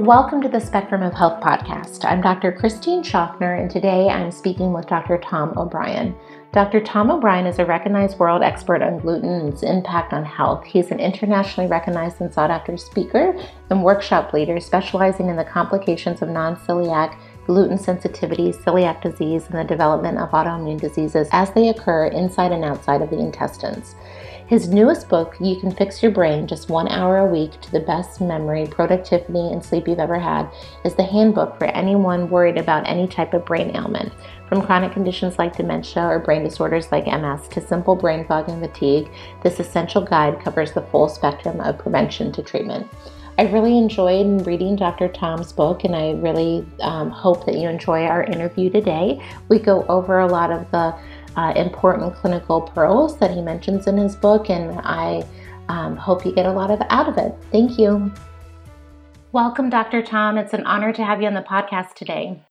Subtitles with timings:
[0.00, 2.06] Welcome to the Spectrum of Health podcast.
[2.06, 2.52] I'm Dr.
[2.52, 5.18] Christine Schaffner, and today I'm speaking with Dr.
[5.18, 6.16] Tom O'Bryan.
[6.52, 6.80] Dr.
[6.80, 10.64] Tom O'Bryan is a recognized world expert on gluten and its impact on health.
[10.64, 16.22] He's an internationally recognized and sought after speaker and workshop leader specializing in the complications
[16.22, 21.68] of non celiac gluten sensitivity, celiac disease, and the development of autoimmune diseases as they
[21.68, 23.96] occur inside and outside of the intestines.
[24.50, 27.78] His newest book, You Can Fix Your Brain Just One Hour a Week to the
[27.78, 30.50] Best Memory, Productivity, and Sleep You've Ever Had,
[30.84, 34.12] is the handbook for anyone worried about any type of brain ailment,
[34.48, 38.60] from chronic conditions like dementia or brain disorders like MS to simple brain fog and
[38.60, 39.08] fatigue.
[39.44, 42.88] This essential guide covers the full spectrum of prevention to treatment.
[43.38, 45.08] I really enjoyed reading Dr.
[45.08, 49.22] Tom's book, and I really um, hope that you enjoy our interview today.
[49.48, 50.94] We go over a lot of the
[51.36, 55.24] uh, important clinical pearls that he mentions in his book, and I
[55.68, 57.34] um, hope you get a lot of out of it.
[57.52, 58.12] Thank you.
[59.32, 60.02] Welcome, Dr.
[60.02, 60.36] Tom.
[60.36, 62.42] It's an honor to have you on the podcast today.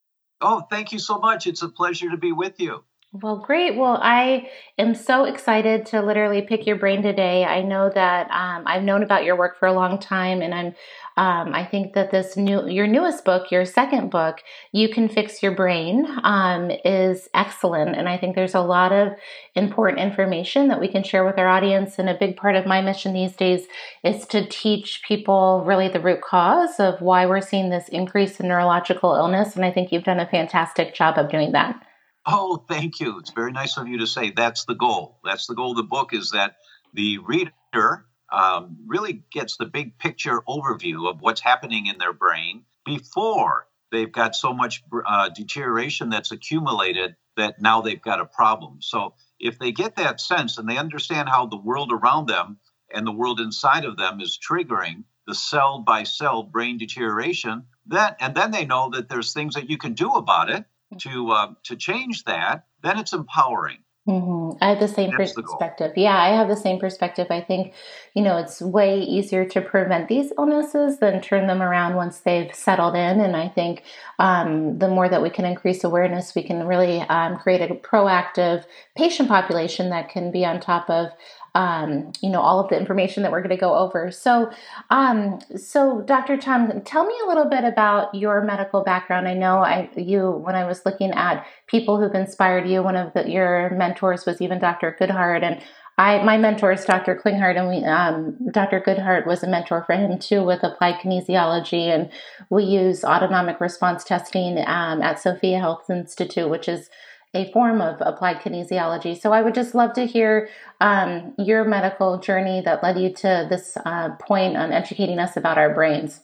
[0.42, 1.46] Oh, thank you so much.
[1.46, 2.84] It's a pleasure to be with you.
[3.12, 3.76] Well, great.
[3.76, 7.44] Well, I am so excited to literally pick your brain today.
[7.44, 10.76] I know that um, I've known about your work for a long time, and I'm
[11.20, 14.38] um, I think that this new, your newest book, your second book,
[14.72, 17.98] You Can Fix Your Brain, um, is excellent.
[17.98, 19.10] And I think there's a lot of
[19.54, 22.00] important information that we can share with our audience.
[22.00, 23.68] And a big part of my mission these days
[24.02, 28.48] is to teach people really the root cause of why we're seeing this increase in
[28.48, 29.58] neurological illness.
[29.58, 31.86] And I think you've done a fantastic job of doing that.
[32.26, 33.20] Oh, thank you.
[33.20, 35.20] It's very nice of you to say that's the goal.
[35.26, 36.56] That's the goal of the book is that
[36.94, 42.64] the reader um, really gets the big picture overview of what's happening in their brain
[42.86, 48.82] before they've got so much uh, deterioration that's accumulated that now they've got a problem.
[48.82, 52.60] So if they get that sense and they understand how the world around them
[52.94, 58.18] and the world inside of them is triggering the cell by cell brain deterioration, that
[58.20, 60.66] and then they know that there's things that you can do about it
[61.00, 63.78] to uh, to change that, then it's empowering.
[64.10, 64.58] Mm-hmm.
[64.60, 65.92] I have the same That's perspective.
[65.94, 67.28] The yeah, I have the same perspective.
[67.30, 67.76] I think,
[68.16, 72.54] you know, it's way easier to prevent these illnesses than turn them around once they've
[72.56, 73.22] settled in.
[73.22, 73.84] And I think
[74.18, 78.66] um, the more that we can increase awareness, we can really um, create a proactive
[78.96, 81.12] patient population that can be on top of
[81.56, 84.12] um, you know all of the information that we're going to go over.
[84.12, 84.52] So,
[84.90, 86.38] um, so Dr.
[86.38, 89.28] Tom, tell me a little bit about your medical background.
[89.28, 93.14] I know I you when I was looking at people who've inspired you, one of
[93.14, 94.96] the, your mentors was even Dr.
[95.00, 95.62] Goodheart, and
[96.00, 97.20] I my mentor is Dr.
[97.22, 98.80] Klinghardt, and we um, Dr.
[98.80, 102.10] Goodheart was a mentor for him too with applied kinesiology, and
[102.50, 106.90] we use autonomic response testing um, at Sophia Health Institute, which is
[107.34, 109.20] a form of applied kinesiology.
[109.20, 110.50] So I would just love to hear
[110.82, 115.58] um, your medical journey that led you to this uh, point on educating us about
[115.58, 116.22] our brains.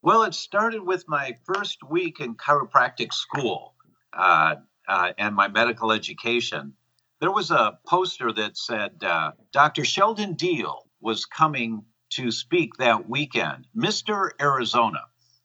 [0.00, 3.74] Well, it started with my first week in chiropractic school
[4.12, 4.56] uh,
[4.86, 6.74] uh, and my medical education.
[7.20, 9.84] There was a poster that said uh, Dr.
[9.84, 14.30] Sheldon Deal was coming to speak that weekend, Mr.
[14.40, 15.00] Arizona.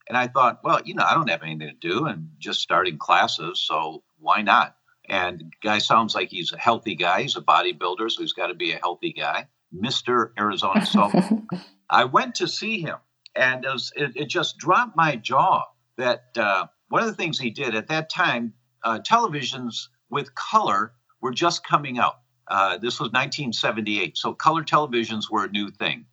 [0.07, 2.97] And I thought, well, you know, I don't have anything to do and just starting
[2.97, 4.75] classes, so why not?
[5.09, 7.23] And guy sounds like he's a healthy guy.
[7.23, 9.47] He's a bodybuilder, so he's got to be a healthy guy.
[9.75, 10.31] Mr.
[10.37, 10.85] Arizona.
[10.85, 11.11] So
[11.89, 12.97] I went to see him,
[13.35, 15.65] and it, was, it, it just dropped my jaw
[15.97, 18.53] that uh, one of the things he did at that time,
[18.83, 22.19] uh, televisions with color were just coming out.
[22.47, 26.05] Uh, this was 1978, so color televisions were a new thing.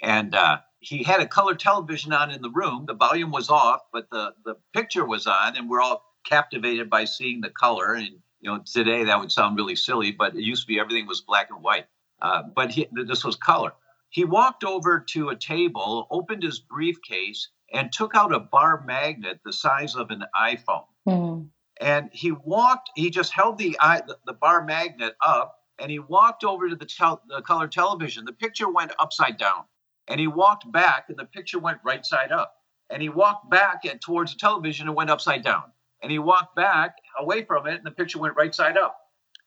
[0.00, 2.86] And uh, he had a color television on in the room.
[2.86, 7.04] The volume was off, but the, the picture was on, and we're all captivated by
[7.04, 7.94] seeing the color.
[7.94, 11.06] And you know, today that would sound really silly, but it used to be everything
[11.06, 11.86] was black and white.
[12.20, 13.72] Uh, but he, this was color.
[14.10, 19.40] He walked over to a table, opened his briefcase, and took out a bar magnet
[19.44, 20.84] the size of an iPhone.
[21.08, 21.48] Mm.
[21.80, 26.44] And he walked, he just held the, the, the bar magnet up and he walked
[26.44, 28.24] over to the, tel- the color television.
[28.24, 29.64] The picture went upside down.
[30.08, 32.56] And he walked back and the picture went right side up.
[32.90, 35.64] And he walked back and towards the television and went upside down.
[36.02, 38.96] And he walked back away from it, and the picture went right side up.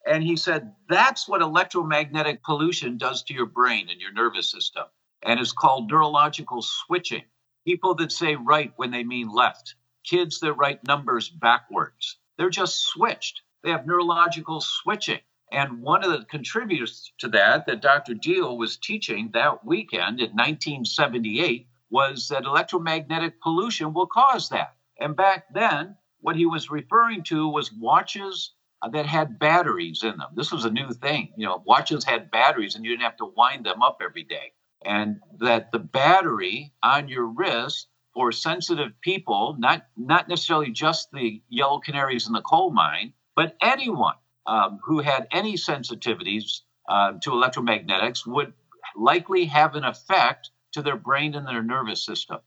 [0.06, 4.84] And he said, That's what electromagnetic pollution does to your brain and your nervous system.
[5.24, 7.24] And it's called neurological switching.
[7.66, 12.86] People that say right when they mean left, kids that write numbers backwards, they're just
[12.86, 13.42] switched.
[13.64, 15.20] They have neurological switching.
[15.52, 18.14] And one of the contributors to that, that Dr.
[18.14, 24.74] Deal was teaching that weekend in 1978, was that electromagnetic pollution will cause that.
[25.00, 28.52] And back then, what he was referring to was watches
[28.82, 30.28] uh, that had batteries in them.
[30.34, 31.32] This was a new thing.
[31.36, 34.52] You know, watches had batteries and you didn't have to wind them up every day.
[34.84, 41.42] And that the battery on your wrist for sensitive people, not not necessarily just the
[41.48, 44.14] yellow canaries in the coal mine, but anyone
[44.46, 48.52] um, who had any sensitivities uh, to electromagnetics would
[48.96, 52.38] likely have an effect to their brain and their nervous system.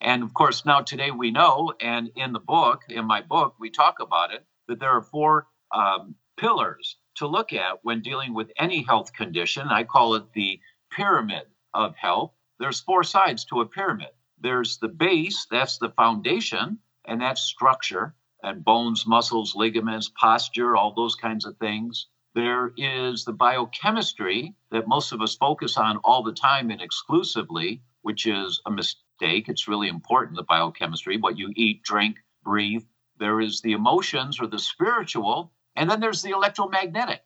[0.00, 3.70] And of course, now today we know, and in the book, in my book, we
[3.70, 8.52] talk about it, that there are four um, pillars to look at when dealing with
[8.58, 9.68] any health condition.
[9.68, 10.60] I call it the
[10.90, 12.32] pyramid of health.
[12.60, 14.10] There's four sides to a pyramid.
[14.40, 20.94] There's the base, that's the foundation, and that's structure and bones, muscles, ligaments, posture, all
[20.94, 22.06] those kinds of things.
[22.34, 27.82] There is the biochemistry that most of us focus on all the time and exclusively,
[28.02, 29.02] which is a mistake.
[29.20, 32.84] It's really important, the biochemistry, what you eat, drink, breathe.
[33.18, 37.22] There is the emotions or the spiritual, and then there's the electromagnetic.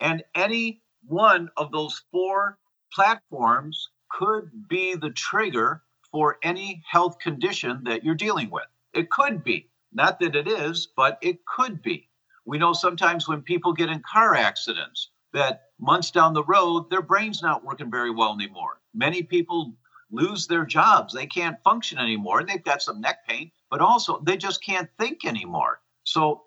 [0.00, 2.58] And any one of those four
[2.92, 8.66] platforms could be the trigger for any health condition that you're dealing with.
[8.94, 9.70] It could be.
[9.92, 12.08] Not that it is, but it could be.
[12.44, 17.02] We know sometimes when people get in car accidents that months down the road, their
[17.02, 18.80] brain's not working very well anymore.
[18.94, 19.74] Many people
[20.16, 21.14] lose their jobs.
[21.14, 22.42] They can't function anymore.
[22.42, 25.80] They've got some neck pain, but also they just can't think anymore.
[26.04, 26.42] So,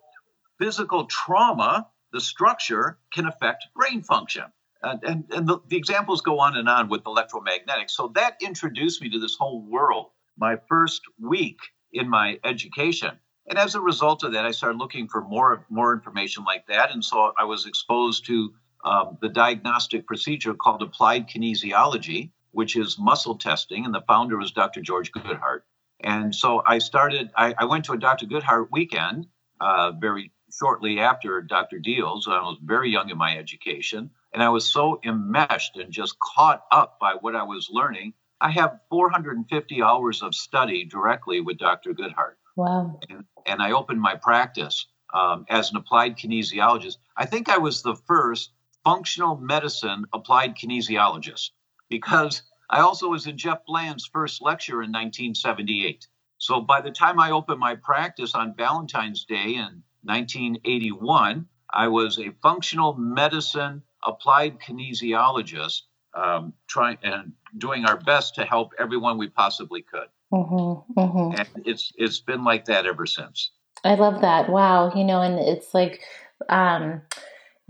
[0.58, 4.44] physical trauma, the structure, can affect brain function.
[4.82, 7.90] and, and, and the, the examples go on and on with electromagnetics.
[7.90, 10.10] So, that introduced me to this whole world.
[10.36, 11.58] My first week
[11.92, 13.18] in my education
[13.50, 16.92] and as a result of that, I started looking for more more information like that,
[16.92, 22.98] and so I was exposed to um, the diagnostic procedure called applied kinesiology, which is
[22.98, 24.80] muscle testing, and the founder was Dr.
[24.80, 25.60] George Goodheart.
[26.02, 27.30] And so I started.
[27.36, 28.26] I, I went to a Dr.
[28.26, 29.26] Goodheart weekend
[29.60, 31.78] uh, very shortly after Dr.
[31.78, 32.26] Deals.
[32.26, 36.64] I was very young in my education, and I was so enmeshed and just caught
[36.70, 38.14] up by what I was learning.
[38.40, 41.92] I have 450 hours of study directly with Dr.
[41.92, 42.36] Goodheart.
[42.56, 42.98] Wow.
[43.08, 46.96] And, and I opened my practice um, as an applied kinesiologist.
[47.16, 48.52] I think I was the first
[48.82, 51.50] functional medicine applied kinesiologist
[51.90, 56.06] because I also was in Jeff Bland's first lecture in 1978.
[56.38, 62.18] So by the time I opened my practice on Valentine's Day in 1981, I was
[62.18, 65.82] a functional medicine applied kinesiologist,
[66.14, 70.08] um, trying and doing our best to help everyone we possibly could.
[70.32, 71.38] Mm-hmm, mm-hmm.
[71.38, 73.50] And it's it's been like that ever since.
[73.84, 74.48] I love that.
[74.48, 76.00] Wow, you know, and it's like
[76.48, 77.02] um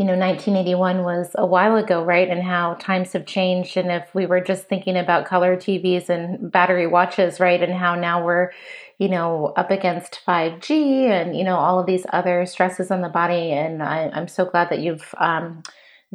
[0.00, 2.31] you know 1981 was a while ago right?
[2.31, 3.76] And how times have changed.
[3.76, 7.62] And if we were just thinking about color tvs and battery watches right?
[7.62, 8.50] And how now we're
[8.97, 13.11] you know up against 5g and you know all of these other stresses on the
[13.11, 13.52] body.
[13.52, 15.62] And I, am so glad that you've um,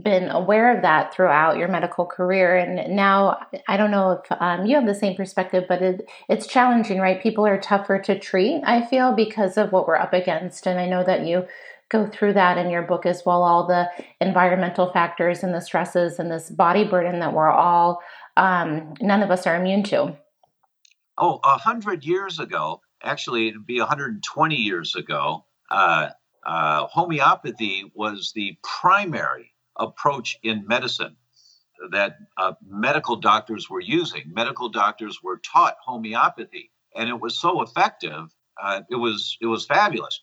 [0.02, 2.58] been aware of that throughout your medical career.
[2.58, 3.38] And now
[3.68, 7.22] i don't know if um, you have the same perspective but it, it's challenging right?
[7.22, 10.66] People are tougher to treat i feel because of what we're up against.
[10.66, 11.46] And i know that you
[11.90, 13.90] go through that in your book as well all the
[14.20, 18.00] environmental factors and the stresses and this body burden that we're all
[18.38, 20.16] um, none of us are immune to
[21.18, 26.10] oh a hundred years ago actually it'd be 120 years ago uh,
[26.46, 31.16] uh, homeopathy was the primary approach in medicine
[31.92, 34.24] that uh, medical doctors were using.
[34.34, 38.34] Medical doctors were taught homeopathy, and it was so effective.
[38.62, 40.22] Uh, it was it was fabulous.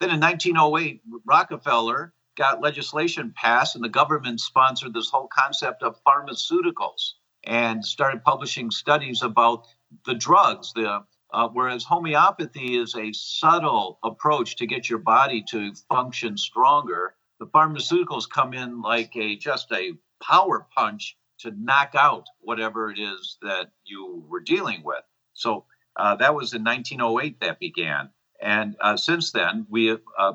[0.00, 6.02] Then in 1908, Rockefeller got legislation passed, and the government sponsored this whole concept of
[6.04, 7.12] pharmaceuticals
[7.44, 9.66] and started publishing studies about
[10.06, 10.72] the drugs.
[10.74, 17.14] The uh, whereas homeopathy is a subtle approach to get your body to function stronger
[17.40, 22.98] the pharmaceuticals come in like a just a power punch to knock out whatever it
[22.98, 25.02] is that you were dealing with.
[25.34, 28.10] So uh, that was in 1908 that began,
[28.44, 30.32] and uh, since then we uh,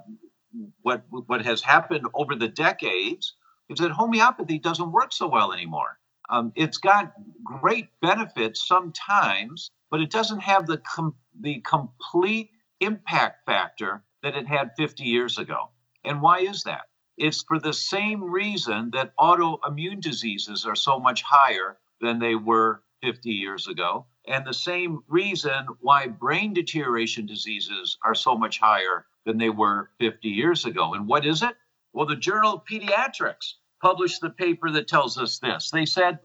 [0.81, 3.35] what what has happened over the decades
[3.69, 5.99] is that homeopathy doesn't work so well anymore.
[6.29, 7.13] Um, it's got
[7.43, 12.49] great benefits sometimes, but it doesn't have the com- the complete
[12.79, 15.69] impact factor that it had 50 years ago.
[16.03, 16.81] And why is that?
[17.17, 22.81] It's for the same reason that autoimmune diseases are so much higher than they were
[23.01, 29.05] 50 years ago, and the same reason why brain deterioration diseases are so much higher
[29.25, 30.93] than they were 50 years ago.
[30.93, 31.55] And what is it?
[31.93, 35.71] Well, the Journal of Pediatrics published the paper that tells us this.
[35.71, 36.19] They said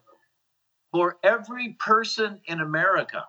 [0.93, 3.25] for every person in America,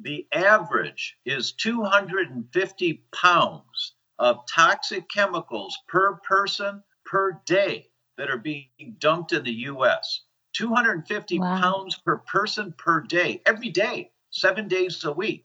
[0.00, 7.86] the average is 250 pounds of toxic chemicals per person per day
[8.16, 10.23] that are being dumped in the US.
[10.54, 11.60] 250 wow.
[11.60, 15.44] pounds per person per day, every day, seven days a week.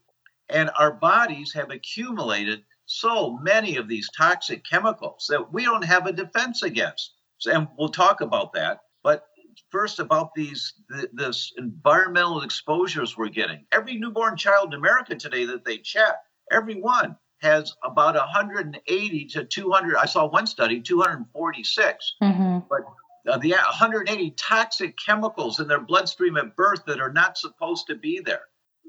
[0.49, 6.07] And our bodies have accumulated so many of these toxic chemicals that we don't have
[6.07, 7.13] a defense against.
[7.45, 8.79] And we'll talk about that.
[9.03, 9.25] But
[9.69, 10.73] first, about these
[11.13, 13.65] this environmental exposures we're getting.
[13.71, 16.15] Every newborn child in America today that they check,
[16.51, 19.95] everyone has about 180 to 200.
[19.95, 22.15] I saw one study, 246.
[22.21, 22.59] Mm-hmm.
[22.69, 22.81] But
[23.27, 27.95] uh, the 180 toxic chemicals in their bloodstream at birth that are not supposed to
[27.95, 28.43] be there.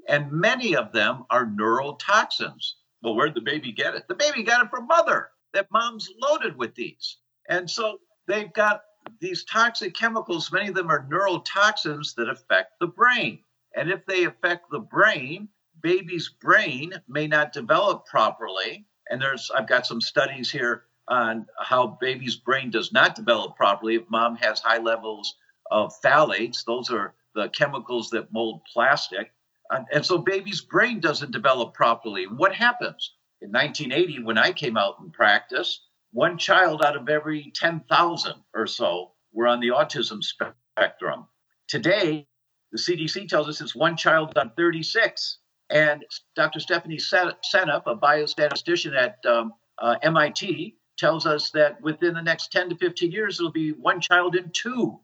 [0.07, 2.73] And many of them are neurotoxins.
[3.01, 4.07] Well, where'd the baby get it?
[4.07, 5.29] The baby got it from mother.
[5.53, 7.17] That mom's loaded with these.
[7.49, 8.81] And so they've got
[9.19, 10.51] these toxic chemicals.
[10.51, 13.43] Many of them are neurotoxins that affect the brain.
[13.75, 15.49] And if they affect the brain,
[15.81, 18.85] baby's brain may not develop properly.
[19.09, 23.95] And there's, I've got some studies here on how baby's brain does not develop properly
[23.95, 25.35] if mom has high levels
[25.69, 26.63] of phthalates.
[26.63, 29.31] Those are the chemicals that mold plastic.
[29.69, 32.27] And, so baby's brain doesn't develop properly.
[32.27, 33.13] What happens?
[33.41, 38.67] In 1980, when I came out in practice, one child out of every 10,000 or
[38.67, 41.25] so were on the autism spectrum.
[41.67, 42.27] Today,
[42.71, 45.39] the CDC tells us it's one child on 36.
[45.69, 46.59] And Dr.
[46.59, 52.69] Stephanie Seneff, a biostatistician at um, uh, MIT, tells us that within the next 10
[52.69, 54.99] to 15 years, it'll be one child in two.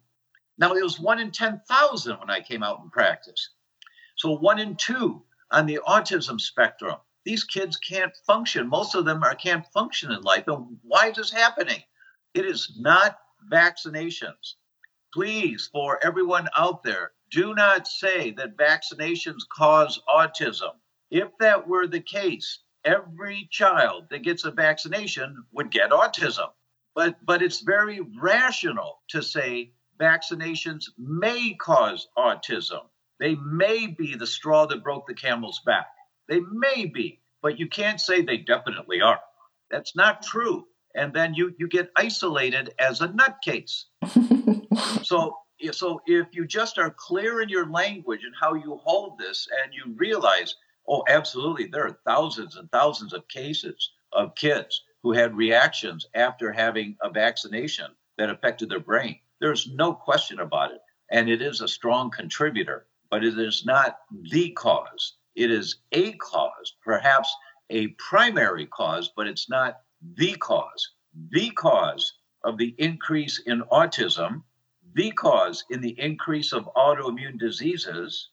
[0.60, 3.50] Now, it was one in 10,000 when I came out in practice.
[4.16, 6.98] So, one in two on the autism spectrum.
[7.26, 8.70] These kids can't function.
[8.70, 10.44] Most of them are, can't function in life.
[10.48, 11.82] And why is this happening?
[12.36, 13.18] It is not
[13.52, 14.54] vaccinations.
[15.14, 20.76] Please, for everyone out there, do not say that vaccinations cause autism.
[21.10, 26.48] If that were the case, every child that gets a vaccination would get autism.
[26.96, 32.82] But, but it's very rational to say vaccinations may cause autism.
[33.20, 35.88] They may be the straw that broke the camel's back.
[36.30, 39.20] They may be, but you can't say they definitely are.
[39.70, 40.66] That's not true.
[40.96, 43.84] And then you, you get isolated as a nutcase.
[45.04, 45.36] so
[45.72, 49.74] so if you just are clear in your language and how you hold this and
[49.74, 50.56] you realize
[50.88, 51.68] oh absolutely.
[51.68, 57.10] There are thousands and thousands of cases of kids who had reactions after having a
[57.10, 59.20] vaccination that affected their brain.
[59.40, 60.82] There's no question about it.
[61.12, 64.00] And it is a strong contributor but it is not
[64.32, 65.14] the cause.
[65.36, 67.34] It is a cause perhaps
[67.70, 69.82] a primary cause but it's not
[70.16, 70.92] the cause.
[71.30, 72.14] The cause
[72.44, 74.44] of the increase in autism
[74.98, 78.30] the cause in the increase of autoimmune diseases,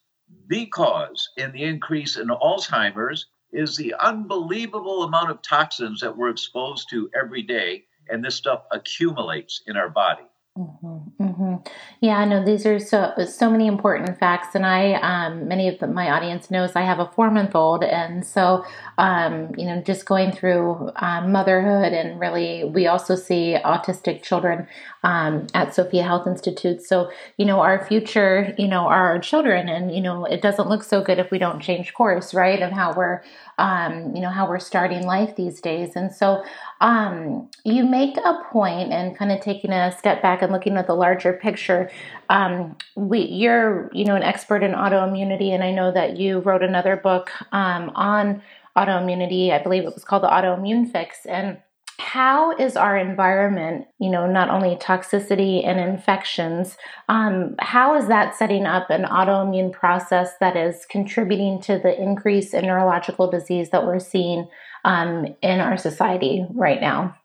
[0.48, 6.30] the cause in the increase in Alzheimer's is the unbelievable amount of toxins that we're
[6.30, 7.84] exposed to every day.
[8.08, 10.24] And this stuff accumulates in our body.
[10.56, 11.54] Mm-hmm, mm-hmm.
[12.00, 15.80] Yeah, I know these are so so many important facts, and I um, many of
[15.80, 18.64] the, my audience knows I have a four month old, and so
[18.96, 24.68] um, you know just going through um, motherhood, and really we also see autistic children
[25.02, 26.82] um, at Sophia Health Institute.
[26.82, 30.84] So you know our future, you know our children, and you know it doesn't look
[30.84, 32.62] so good if we don't change course, right?
[32.62, 33.22] Of how we're
[33.58, 36.42] um, you know how we're starting life these days, and so
[36.80, 40.86] um, you make a point and kind of taking a step back and looking at
[40.86, 41.90] the larger picture.
[42.28, 46.62] Um, we, you're, you know, an expert in autoimmunity, and I know that you wrote
[46.62, 48.42] another book um, on
[48.76, 49.52] autoimmunity.
[49.52, 51.58] I believe it was called the Autoimmune Fix, and
[51.98, 56.76] how is our environment, you know, not only toxicity and infections,
[57.08, 62.52] um, how is that setting up an autoimmune process that is contributing to the increase
[62.52, 64.48] in neurological disease that we're seeing
[64.84, 67.16] um, in our society right now?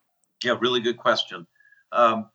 [0.44, 1.48] Yeah, really good question.
[1.92, 2.30] Um,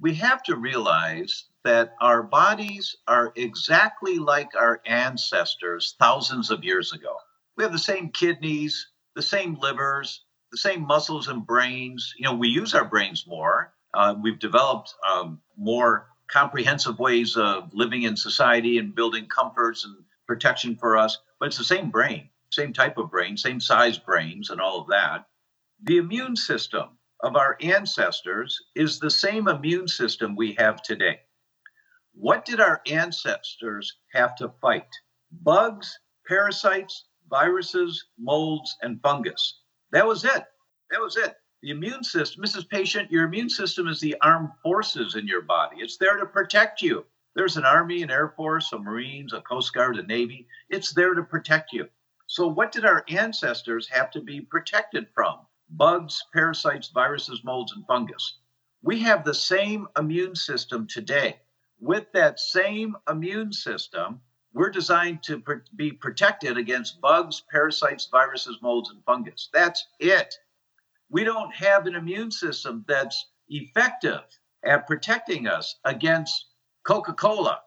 [0.00, 6.92] we have to realize that our bodies are exactly like our ancestors thousands of years
[6.92, 7.16] ago.
[7.56, 12.14] We have the same kidneys, the same livers, the same muscles and brains.
[12.18, 13.72] You know, we use our brains more.
[13.94, 19.96] Uh, we've developed um, more comprehensive ways of living in society and building comforts and
[20.26, 24.50] protection for us, but it's the same brain same type of brain, same size brains,
[24.50, 25.26] and all of that.
[25.82, 31.20] The immune system of our ancestors is the same immune system we have today.
[32.14, 34.88] What did our ancestors have to fight?
[35.30, 39.60] Bugs, parasites, viruses, molds, and fungus.
[39.96, 40.44] That was it.
[40.90, 41.36] That was it.
[41.62, 42.68] The immune system, Mrs.
[42.68, 45.76] Patient, your immune system is the armed forces in your body.
[45.78, 47.06] It's there to protect you.
[47.34, 50.48] There's an Army, an Air Force, a Marines, a Coast Guard, a Navy.
[50.68, 51.88] It's there to protect you.
[52.26, 55.38] So, what did our ancestors have to be protected from?
[55.70, 58.36] Bugs, parasites, viruses, molds, and fungus.
[58.82, 61.40] We have the same immune system today.
[61.80, 64.20] With that same immune system,
[64.56, 69.50] We're designed to pr- be protected against bugs, parasites, viruses, molds, and fungus.
[69.52, 70.34] That's it.
[71.10, 74.22] We don't have an immune system that's effective
[74.64, 76.46] at protecting us against
[76.86, 77.60] Coca Cola.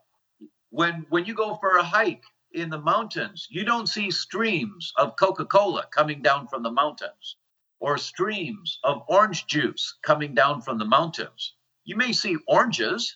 [0.72, 5.15] When, when you go for a hike in the mountains, you don't see streams of
[5.15, 7.36] Coca Cola coming down from the mountains
[7.79, 11.53] or streams of orange juice coming down from the mountains.
[11.84, 13.15] You may see oranges,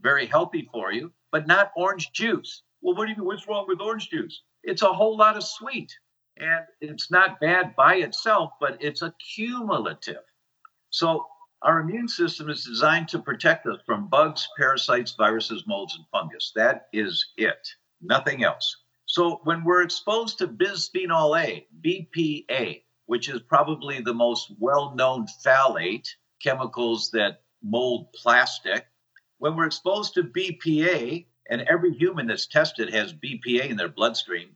[0.00, 2.62] very healthy for you, but not orange juice.
[2.82, 3.26] Well, what do you mean?
[3.26, 4.42] What's wrong with orange juice?
[4.62, 5.92] It's a whole lot of sweet.
[6.38, 10.22] And it's not bad by itself, but it's accumulative.
[10.90, 11.26] So
[11.62, 16.52] our immune system is designed to protect us from bugs, parasites, viruses, molds, and fungus.
[16.56, 17.68] That is it,
[18.00, 18.74] nothing else.
[19.04, 25.26] So when we're exposed to bisphenol A, BPA, which is probably the most well known
[25.44, 26.08] phthalate,
[26.42, 28.86] chemicals that mold plastic,
[29.38, 34.50] when we're exposed to BPA, and every human that's tested has BPA in their bloodstream,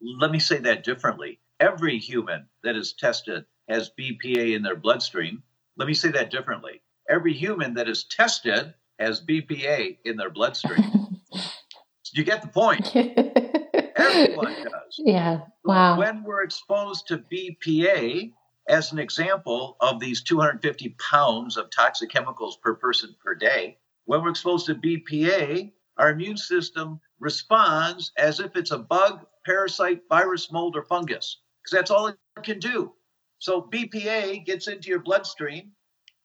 [0.00, 1.40] let me say that differently.
[1.58, 5.42] Every human that is tested has BPA in their bloodstream.
[5.76, 6.82] Let me say that differently.
[7.08, 11.20] Every human that is tested has BPA in their bloodstream.
[12.12, 12.94] you get the point?
[12.94, 14.72] Everyone does.
[14.98, 15.42] Yeah.
[15.64, 15.98] Wow.
[15.98, 18.32] when we're exposed to BPA,
[18.68, 24.22] as an example of these 250 pounds of toxic chemicals per person per day, when
[24.22, 30.50] we're exposed to BPA, our immune system responds as if it's a bug, parasite, virus,
[30.50, 32.92] mold, or fungus, because that's all it can do.
[33.38, 35.72] So BPA gets into your bloodstream.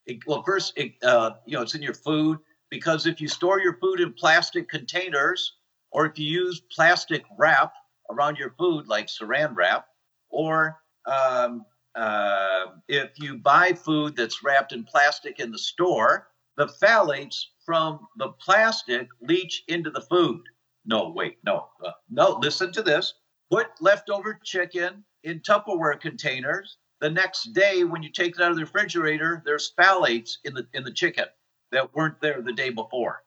[0.05, 2.39] It, well, first, it, uh, you know, it's in your food
[2.69, 5.57] because if you store your food in plastic containers,
[5.91, 7.73] or if you use plastic wrap
[8.09, 9.87] around your food, like saran wrap,
[10.29, 11.65] or um,
[11.95, 16.27] uh, if you buy food that's wrapped in plastic in the store,
[16.57, 20.41] the phthalates from the plastic leach into the food.
[20.85, 23.13] No, wait, no, uh, no, listen to this.
[23.51, 26.77] Put leftover chicken in Tupperware containers.
[27.01, 30.65] The next day, when you take it out of the refrigerator, there's phthalates in the
[30.73, 31.25] in the chicken
[31.71, 33.23] that weren't there the day before.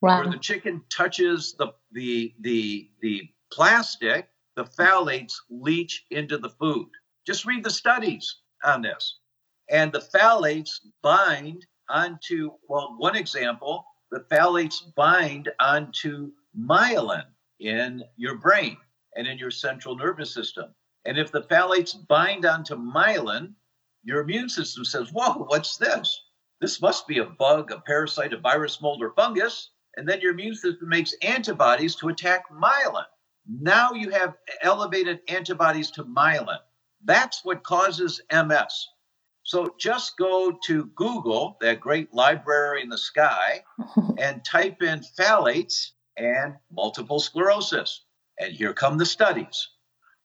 [0.00, 0.22] Wow.
[0.22, 6.88] Where the chicken touches the the the the plastic, the phthalates leach into the food.
[7.26, 9.18] Just read the studies on this.
[9.70, 17.24] And the phthalates bind onto, well, one example, the phthalates bind onto myelin
[17.60, 18.76] in your brain
[19.16, 20.74] and in your central nervous system.
[21.04, 23.54] And if the phthalates bind onto myelin,
[24.04, 26.20] your immune system says, Whoa, what's this?
[26.60, 29.70] This must be a bug, a parasite, a virus, mold, or fungus.
[29.96, 33.04] And then your immune system makes antibodies to attack myelin.
[33.46, 36.58] Now you have elevated antibodies to myelin.
[37.04, 38.88] That's what causes MS.
[39.44, 43.64] So just go to Google, that great library in the sky,
[44.18, 48.04] and type in phthalates and multiple sclerosis.
[48.38, 49.68] And here come the studies.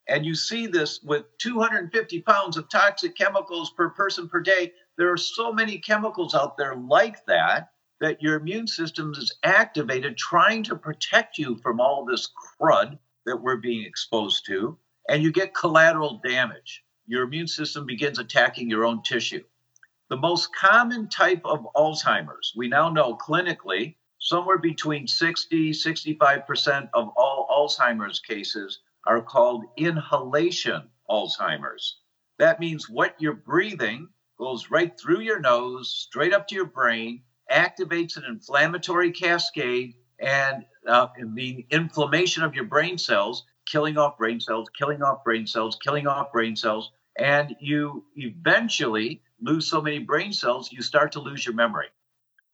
[0.08, 4.72] And you see this with 250 pounds of toxic chemicals per person per day.
[4.98, 10.18] There are so many chemicals out there like that that your immune system is activated
[10.18, 12.30] trying to protect you from all this
[12.62, 14.78] crud that we're being exposed to.
[15.10, 19.44] And you get collateral damage your immune system begins attacking your own tissue.
[20.10, 27.10] The most common type of Alzheimer's, we now know clinically, somewhere between 60 65% of
[27.16, 31.98] all Alzheimer's cases are called inhalation Alzheimer's.
[32.40, 37.24] That means what you're breathing goes right through your nose, straight up to your brain,
[37.52, 41.08] activates an inflammatory cascade, and uh,
[41.70, 46.32] inflammation of your brain cells, killing off brain cells, killing off brain cells, killing off
[46.32, 51.56] brain cells, and you eventually lose so many brain cells, you start to lose your
[51.56, 51.88] memory.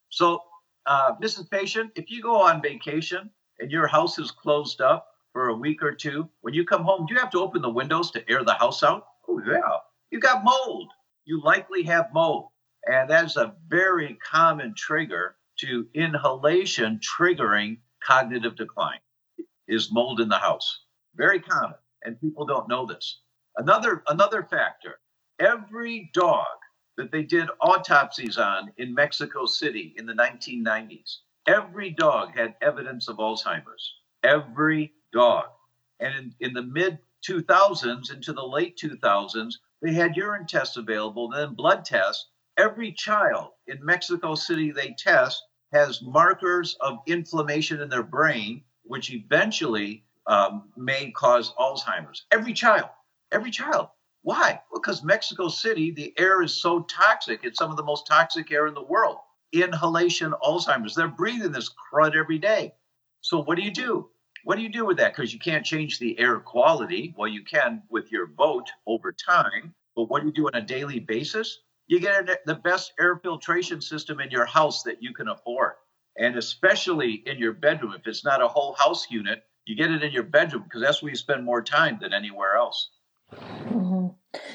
[0.09, 0.41] So,
[0.85, 1.49] uh, Mrs.
[1.49, 5.81] Patient, if you go on vacation and your house is closed up for a week
[5.81, 8.43] or two, when you come home, do you have to open the windows to air
[8.43, 9.07] the house out?
[9.27, 9.59] Oh, yeah.
[10.11, 10.91] You got mold.
[11.25, 12.49] You likely have mold.
[12.85, 18.99] And that is a very common trigger to inhalation triggering cognitive decline
[19.67, 20.81] is mold in the house.
[21.15, 21.77] Very common.
[22.03, 23.19] And people don't know this.
[23.57, 24.99] Another another factor,
[25.39, 26.57] every dog
[26.97, 33.07] that they did autopsies on in Mexico City in the 1990s, every dog had evidence
[33.07, 33.95] of Alzheimer's.
[34.23, 35.45] Every dog.
[35.99, 41.29] And in, in the mid 2000s into the late 2000s, they had urine tests available,
[41.29, 42.29] then blood tests.
[42.57, 49.11] Every child in Mexico City they test has markers of inflammation in their brain, which
[49.11, 52.25] eventually um, may cause Alzheimer's.
[52.31, 52.89] Every child.
[53.33, 53.87] Every child.
[54.21, 54.61] Why?
[54.73, 57.41] Because Mexico City, the air is so toxic.
[57.43, 59.17] It's some of the most toxic air in the world.
[59.51, 60.95] Inhalation Alzheimer's.
[60.95, 62.73] They're breathing this crud every day.
[63.21, 64.09] So what do you do?
[64.43, 65.15] What do you do with that?
[65.15, 67.13] Because you can't change the air quality.
[67.17, 69.73] Well, you can with your vote over time.
[69.95, 71.59] But what do you do on a daily basis?
[71.87, 75.73] You get the best air filtration system in your house that you can afford.
[76.17, 77.93] And especially in your bedroom.
[77.97, 81.01] If it's not a whole house unit, you get it in your bedroom because that's
[81.01, 82.89] where you spend more time than anywhere else.
[83.65, 84.07] Mm-hmm.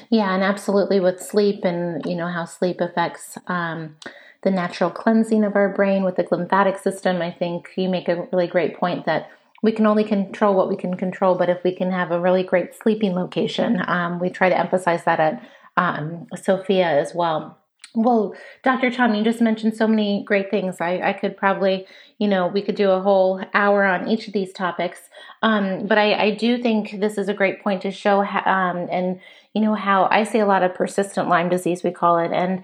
[0.09, 3.95] Yeah, and absolutely with sleep and you know how sleep affects um,
[4.43, 7.21] the natural cleansing of our brain with the lymphatic system.
[7.21, 9.29] I think you make a really great point that
[9.61, 12.43] we can only control what we can control, but if we can have a really
[12.43, 15.43] great sleeping location, um, we try to emphasize that at
[15.75, 17.57] um, Sophia as well.
[17.95, 18.91] Well, Dr.
[18.91, 20.79] Tom, you just mentioned so many great things.
[20.79, 21.87] I, I could probably,
[22.19, 24.99] you know, we could do a whole hour on each of these topics.
[25.41, 28.87] Um, but I, I, do think this is a great point to show, how, um,
[28.91, 29.19] and
[29.53, 32.63] you know, how I see a lot of persistent Lyme disease, we call it, and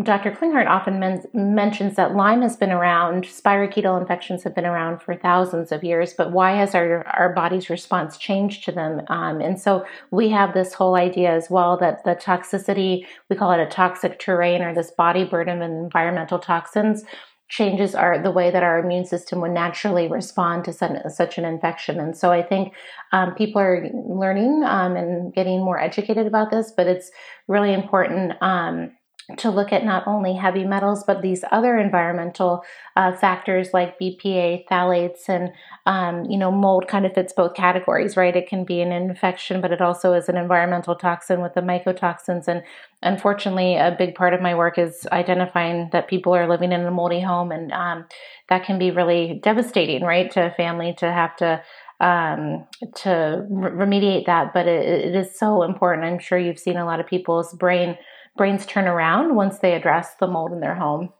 [0.00, 0.30] Dr.
[0.32, 5.14] Klinghardt often men- mentions that Lyme has been around, spirochetal infections have been around for
[5.14, 9.02] thousands of years, but why has our, our body's response changed to them?
[9.08, 13.52] Um, and so we have this whole idea as well that the toxicity, we call
[13.52, 17.04] it a toxic terrain or this body burden of environmental toxins,
[17.50, 21.44] changes our the way that our immune system would naturally respond to such, such an
[21.44, 22.00] infection.
[22.00, 22.72] And so I think
[23.12, 27.10] um, people are learning um, and getting more educated about this, but it's
[27.46, 28.92] really important um,
[29.38, 32.64] to look at not only heavy metals but these other environmental
[32.96, 35.52] uh, factors like BPA, phthalates, and
[35.86, 38.36] um, you know mold kind of fits both categories, right?
[38.36, 42.48] It can be an infection, but it also is an environmental toxin with the mycotoxins.
[42.48, 42.62] And
[43.02, 46.90] unfortunately, a big part of my work is identifying that people are living in a
[46.90, 48.06] moldy home, and um,
[48.48, 51.62] that can be really devastating, right, to a family to have to
[52.00, 52.66] um,
[52.96, 54.52] to remediate that.
[54.52, 56.04] But it, it is so important.
[56.04, 57.96] I'm sure you've seen a lot of people's brain
[58.36, 61.12] brains turn around once they address the mold in their home?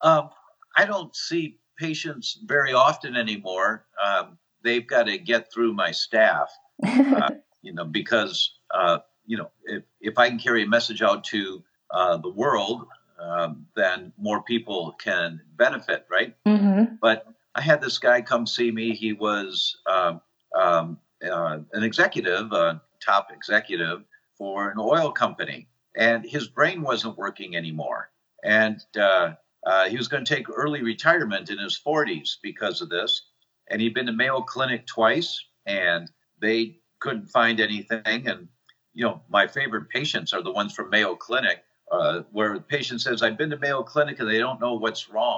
[0.00, 0.30] Um,
[0.76, 3.86] I don't see patients very often anymore.
[4.04, 6.50] Um, they've got to get through my staff,
[6.84, 7.30] uh,
[7.62, 11.62] you know, because, uh, you know, if, if I can carry a message out to
[11.90, 12.86] uh, the world,
[13.20, 16.34] um, then more people can benefit, right?
[16.46, 16.96] Mm-hmm.
[17.00, 18.94] But I had this guy come see me.
[18.94, 20.20] He was um,
[20.58, 24.04] um uh, an executive, a top executive
[24.36, 25.66] for an oil company
[25.98, 28.10] and his brain wasn't working anymore.
[28.44, 29.32] And uh,
[29.66, 33.22] uh, he was going to take early retirement in his 40s because of this.
[33.68, 38.26] And he'd been to Mayo Clinic twice, and they couldn't find anything.
[38.26, 38.48] And
[38.94, 43.02] you know, my favorite patients are the ones from Mayo Clinic, uh, where the patient
[43.02, 45.36] says, "I've been to Mayo Clinic and they don't know what's wrong."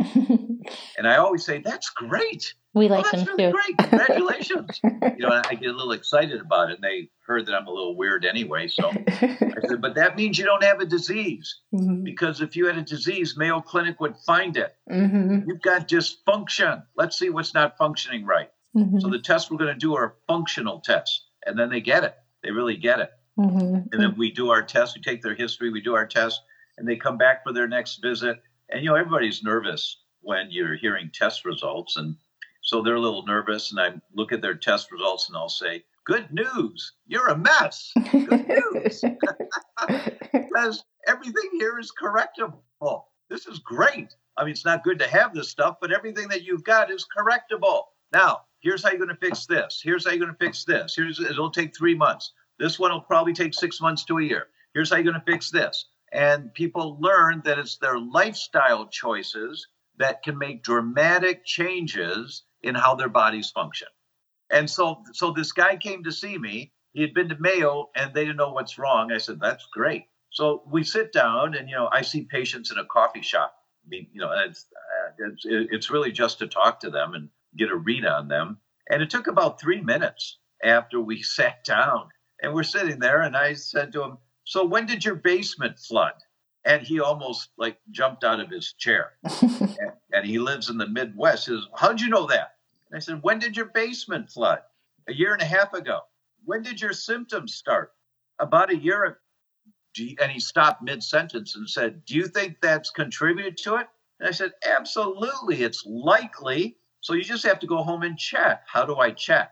[0.97, 3.59] and I always say, "That's great." We like oh, them really too.
[3.59, 4.81] Great, congratulations!
[4.85, 6.75] you know, I get a little excited about it.
[6.75, 10.39] And they heard that I'm a little weird anyway, so I said, "But that means
[10.39, 12.05] you don't have a disease, mm-hmm.
[12.05, 14.77] because if you had a disease, Mayo Clinic would find it.
[14.89, 15.49] Mm-hmm.
[15.49, 16.85] You've got dysfunction.
[16.97, 19.01] Let's see what's not functioning right." Mm-hmm.
[19.01, 22.15] So the tests we're going to do are functional tests, and then they get it.
[22.45, 23.11] They really get it.
[23.37, 23.75] Mm-hmm.
[23.91, 24.97] And then we do our tests.
[24.97, 25.71] We take their history.
[25.71, 26.41] We do our tests.
[26.79, 28.41] and they come back for their next visit.
[28.69, 32.17] And you know, everybody's nervous when you're hearing test results, and
[32.63, 35.85] so they're a little nervous, and I look at their test results and I'll say,
[36.05, 37.93] Good news, you're a mess.
[38.11, 39.05] Good news.
[40.33, 43.05] because everything here is correctable.
[43.29, 44.15] This is great.
[44.37, 47.07] I mean, it's not good to have this stuff, but everything that you've got is
[47.17, 47.85] correctable.
[48.13, 49.81] Now, here's how you're going to fix this.
[49.83, 50.95] Here's how you're going to fix this.
[50.97, 52.33] Here's it'll take three months.
[52.59, 54.49] This one will probably take six months to a year.
[54.75, 55.87] Here's how you're going to fix this.
[56.13, 59.67] And people learn that it's their lifestyle choices
[59.99, 63.89] that can make dramatic changes in how their bodies function.
[64.51, 66.73] And so, so this guy came to see me.
[66.93, 69.13] He had been to Mayo and they didn't know what's wrong.
[69.13, 70.07] I said, that's great.
[70.31, 73.55] So we sit down and, you know, I see patients in a coffee shop.
[73.85, 77.29] I mean, you know, it's, uh, it's, it's really just to talk to them and
[77.57, 78.59] get a read on them.
[78.91, 82.09] And it took about three minutes after we sat down
[82.43, 83.23] and we're sitting there.
[83.23, 86.15] And I said to him, so when did your basement flood?
[86.65, 89.13] And he almost like jumped out of his chair.
[89.43, 91.47] and, and, he lives in the Midwest.
[91.47, 92.55] He says, How'd you know that?
[92.91, 94.61] And I said, When did your basement flood?
[95.09, 96.01] A year and a half ago.
[96.45, 97.93] When did your symptoms start?
[98.39, 99.17] About a year ago.
[100.21, 103.87] And he stopped mid sentence and said, Do you think that's contributed to it?
[104.19, 105.63] And I said, Absolutely.
[105.63, 106.77] It's likely.
[107.01, 108.63] So you just have to go home and check.
[108.67, 109.51] How do I check?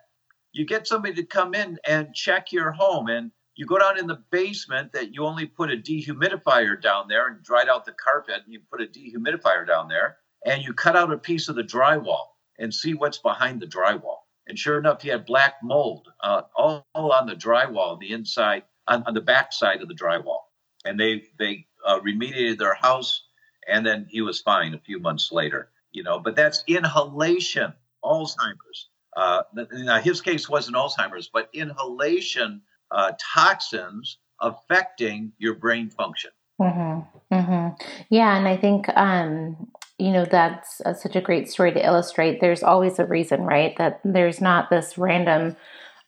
[0.52, 4.06] You get somebody to come in and check your home and you go down in
[4.06, 8.42] the basement that you only put a dehumidifier down there and dried out the carpet
[8.44, 11.64] and you put a dehumidifier down there and you cut out a piece of the
[11.64, 12.26] drywall
[12.60, 14.18] and see what's behind the drywall.
[14.46, 18.62] And sure enough he had black mold uh, all, all, on the drywall the inside
[18.86, 20.42] on, on, the back side of the drywall.
[20.84, 23.24] And they they uh, remediated their house
[23.66, 26.20] and then he was fine a few months later you know.
[26.20, 27.72] But that's inhalation
[28.04, 28.88] alzheimer's.
[29.16, 29.42] Uh,
[29.72, 36.30] now his case wasn't Alzheimer's, but inhalation uh, toxins affecting your brain function.
[36.60, 37.34] Mm-hmm.
[37.34, 37.82] Mm-hmm.
[38.10, 42.40] Yeah, and I think um, you know that's uh, such a great story to illustrate.
[42.40, 43.76] There's always a reason, right?
[43.78, 45.56] That there's not this random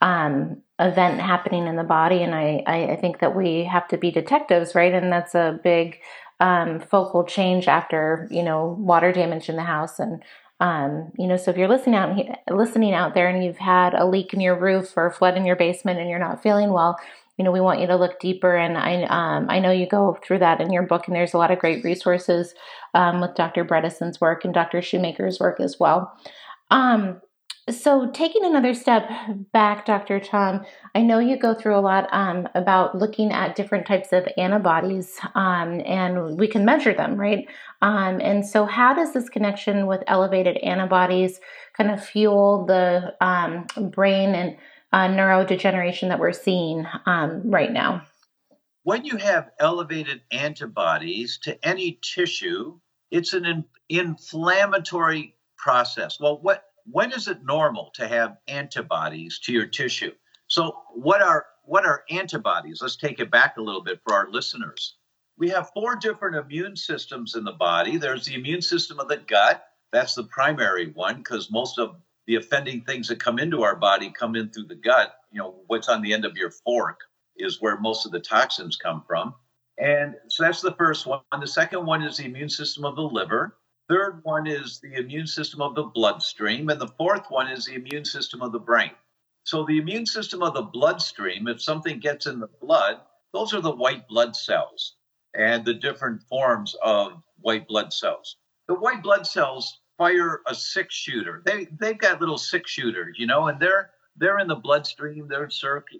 [0.00, 3.98] um, event happening in the body, and I, I, I think that we have to
[3.98, 4.92] be detectives, right?
[4.92, 5.98] And that's a big
[6.40, 10.22] um, focal change after you know water damage in the house and
[10.60, 12.16] um, you know, so if you're listening out
[12.50, 15.46] listening out there and you've had a leak in your roof or a flood in
[15.46, 16.98] your basement and you're not feeling well,
[17.38, 18.54] you know, we want you to look deeper.
[18.54, 21.38] And I um, I know you go through that in your book, and there's a
[21.38, 22.54] lot of great resources
[22.92, 23.64] um, with Dr.
[23.64, 24.82] Bredesen's work and Dr.
[24.82, 26.12] Shoemaker's work as well.
[26.70, 27.22] Um,
[27.68, 29.08] so, taking another step
[29.52, 30.18] back, Dr.
[30.18, 34.26] Tom, I know you go through a lot um, about looking at different types of
[34.38, 37.46] antibodies, um, and we can measure them, right?
[37.82, 41.40] Um, and so, how does this connection with elevated antibodies
[41.76, 44.56] kind of fuel the um, brain and
[44.92, 48.02] uh, neurodegeneration that we're seeing um, right now?
[48.82, 56.18] When you have elevated antibodies to any tissue, it's an in- inflammatory process.
[56.18, 60.12] Well, what when is it normal to have antibodies to your tissue?
[60.48, 62.80] So, what are what are antibodies?
[62.82, 64.96] Let's take it back a little bit for our listeners.
[65.38, 67.96] We have four different immune systems in the body.
[67.96, 69.64] There's the immune system of the gut.
[69.92, 74.10] That's the primary one because most of the offending things that come into our body
[74.10, 75.14] come in through the gut.
[75.30, 77.00] You know, what's on the end of your fork
[77.36, 79.34] is where most of the toxins come from.
[79.78, 81.20] And so that's the first one.
[81.40, 83.56] The second one is the immune system of the liver.
[83.90, 86.68] Third one is the immune system of the bloodstream.
[86.68, 88.92] And the fourth one is the immune system of the brain.
[89.42, 93.00] So, the immune system of the bloodstream, if something gets in the blood,
[93.32, 94.94] those are the white blood cells
[95.34, 98.36] and the different forms of white blood cells.
[98.68, 101.42] The white blood cells fire a six shooter.
[101.44, 105.50] They, they've got little six shooters, you know, and they're they're in the bloodstream, they're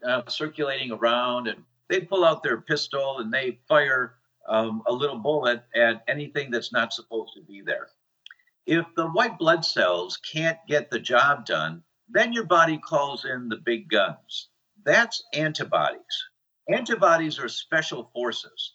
[0.05, 4.15] uh, circulating around, and they pull out their pistol and they fire
[4.51, 7.89] um, a little bullet at anything that's not supposed to be there.
[8.67, 13.49] If the white blood cells can't get the job done, then your body calls in
[13.49, 14.49] the big guns.
[14.85, 16.01] That's antibodies.
[16.69, 18.75] Antibodies are special forces,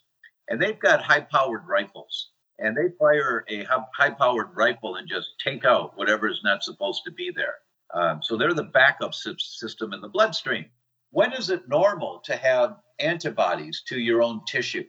[0.49, 2.31] and they've got high powered rifles.
[2.57, 3.65] And they fire a
[3.97, 7.55] high powered rifle and just take out whatever is not supposed to be there.
[7.93, 10.65] Um, so they're the backup system in the bloodstream.
[11.11, 14.85] When is it normal to have antibodies to your own tissue?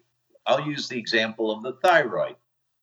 [0.46, 2.37] I'll use the example of the thyroid.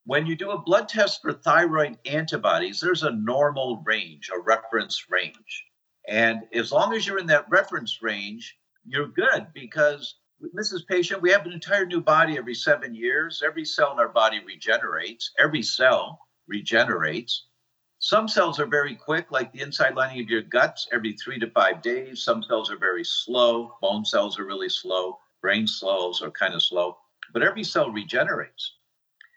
[0.05, 5.09] When you do a blood test for thyroid antibodies, there's a normal range, a reference
[5.09, 5.65] range.
[6.07, 10.15] And as long as you're in that reference range, you're good because
[10.53, 10.85] Mrs.
[10.85, 13.41] Patient, we have an entire new body every seven years.
[13.45, 15.31] Every cell in our body regenerates.
[15.39, 17.45] Every cell regenerates.
[17.99, 21.49] Some cells are very quick, like the inside lining of your guts, every three to
[21.51, 22.23] five days.
[22.23, 23.77] Some cells are very slow.
[23.81, 25.17] Bone cells are really slow.
[25.41, 26.97] Brain cells are kind of slow
[27.33, 28.75] but every cell regenerates.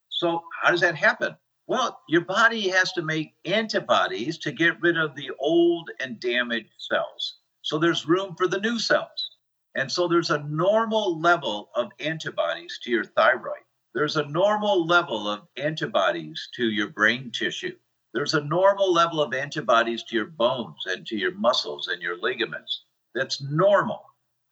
[0.09, 1.37] So, how does that happen?
[1.67, 6.73] Well, your body has to make antibodies to get rid of the old and damaged
[6.79, 7.39] cells.
[7.63, 9.31] So, there's room for the new cells.
[9.75, 13.65] And so, there's a normal level of antibodies to your thyroid.
[13.95, 17.77] There's a normal level of antibodies to your brain tissue.
[18.13, 22.19] There's a normal level of antibodies to your bones and to your muscles and your
[22.19, 22.85] ligaments.
[23.15, 24.03] That's normal.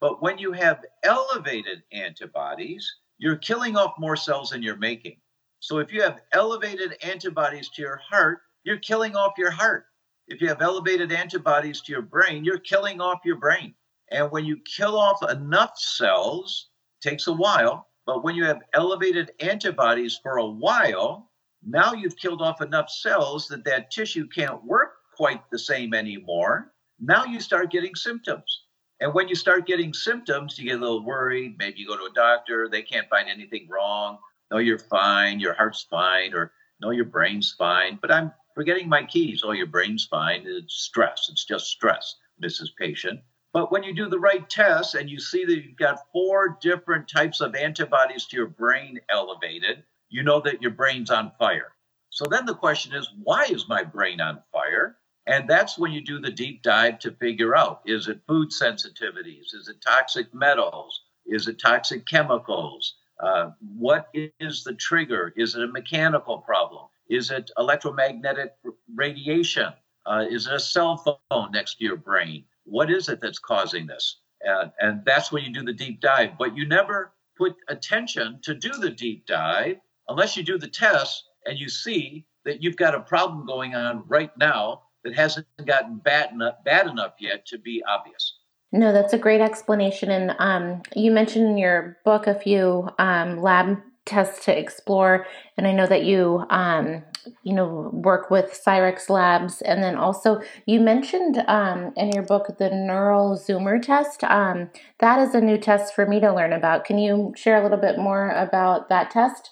[0.00, 5.16] But when you have elevated antibodies, you're killing off more cells than you're making.
[5.60, 9.86] So if you have elevated antibodies to your heart, you're killing off your heart.
[10.26, 13.74] If you have elevated antibodies to your brain, you're killing off your brain.
[14.10, 16.68] And when you kill off enough cells,
[17.00, 21.30] takes a while, but when you have elevated antibodies for a while,
[21.62, 26.72] now you've killed off enough cells that that tissue can't work quite the same anymore.
[27.00, 28.63] Now you start getting symptoms.
[29.00, 31.56] And when you start getting symptoms, you get a little worried.
[31.58, 34.18] Maybe you go to a doctor, they can't find anything wrong.
[34.50, 37.98] No, you're fine, your heart's fine, or no, your brain's fine.
[38.00, 39.42] But I'm forgetting my keys.
[39.44, 40.44] Oh, your brain's fine.
[40.46, 41.28] It's stress.
[41.30, 42.68] It's just stress, Mrs.
[42.78, 43.20] Patient.
[43.52, 47.08] But when you do the right tests and you see that you've got four different
[47.08, 51.72] types of antibodies to your brain elevated, you know that your brain's on fire.
[52.10, 54.96] So then the question is, why is my brain on fire?
[55.26, 59.54] And that's when you do the deep dive to figure out is it food sensitivities?
[59.54, 61.00] Is it toxic metals?
[61.26, 62.96] Is it toxic chemicals?
[63.20, 65.32] Uh, what is the trigger?
[65.36, 66.88] Is it a mechanical problem?
[67.08, 68.54] Is it electromagnetic
[68.94, 69.72] radiation?
[70.06, 72.44] Uh, is it a cell phone next to your brain?
[72.64, 74.20] What is it that's causing this?
[74.46, 76.36] Uh, and that's when you do the deep dive.
[76.38, 79.76] But you never put attention to do the deep dive
[80.08, 84.04] unless you do the test and you see that you've got a problem going on
[84.06, 88.38] right now that hasn't gotten bad enough, bad enough yet to be obvious.
[88.72, 90.10] No, that's a great explanation.
[90.10, 95.66] And um, you mentioned in your book a few um, lab tests to explore, and
[95.66, 97.04] I know that you um,
[97.44, 102.56] you know work with Cyrex Labs, and then also you mentioned um, in your book
[102.58, 104.24] the neural zoomer test.
[104.24, 106.84] Um, that is a new test for me to learn about.
[106.84, 109.50] Can you share a little bit more about that test?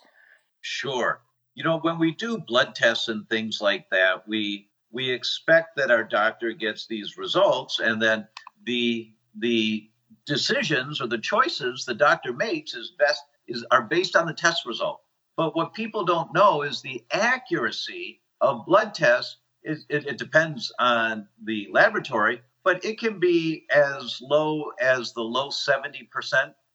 [0.62, 1.23] Sure.
[1.55, 5.90] You know, when we do blood tests and things like that, we we expect that
[5.90, 8.28] our doctor gets these results, and then
[8.64, 9.88] the the
[10.26, 14.66] decisions or the choices the doctor makes is best is are based on the test
[14.66, 15.00] result.
[15.37, 19.38] But what people don't know is the accuracy of blood tests.
[19.64, 25.22] Is, it, it depends on the laboratory, but it can be as low as the
[25.22, 26.09] low 70%,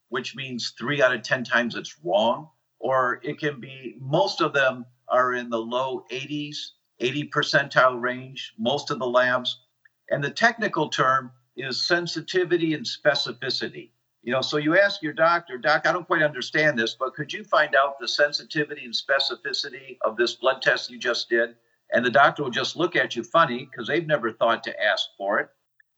[0.08, 2.50] which means three out of 10 times it's wrong.
[2.80, 6.56] Or it can be, most of them are in the low 80s,
[7.00, 9.62] 80 percentile range, most of the labs.
[10.10, 13.92] And the technical term is sensitivity and specificity.
[14.24, 17.32] You know, so you ask your doctor, Doc, I don't quite understand this, but could
[17.32, 21.56] you find out the sensitivity and specificity of this blood test you just did?
[21.92, 25.06] And the doctor will just look at you funny because they've never thought to ask
[25.18, 25.50] for it.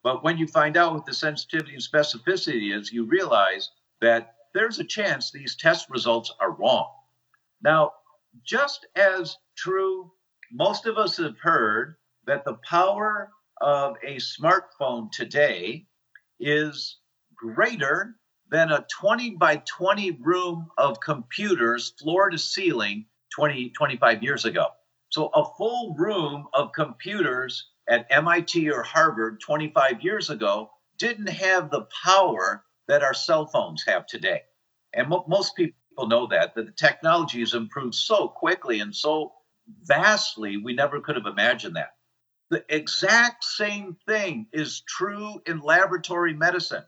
[0.03, 4.79] But when you find out what the sensitivity and specificity is, you realize that there's
[4.79, 6.89] a chance these test results are wrong.
[7.61, 7.93] Now,
[8.43, 10.11] just as true,
[10.51, 13.31] most of us have heard that the power
[13.61, 15.85] of a smartphone today
[16.39, 16.97] is
[17.35, 18.15] greater
[18.51, 24.67] than a 20 by 20 room of computers, floor to ceiling, 20, 25 years ago.
[25.09, 31.71] So, a full room of computers at MIT or Harvard 25 years ago didn't have
[31.71, 34.41] the power that our cell phones have today.
[34.93, 35.75] And mo- most people
[36.07, 39.33] know that, that the technology has improved so quickly and so
[39.83, 41.93] vastly, we never could have imagined that.
[42.49, 46.83] The exact same thing is true in laboratory medicine.